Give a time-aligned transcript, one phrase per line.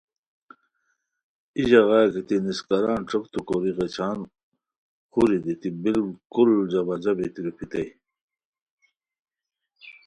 [1.55, 4.19] ای ژاغا گیتی نیسکارن ݯوکتو کوری غیچھان
[5.11, 7.85] خوری دیتی بالکل جابجہ بیتی روپھیتانی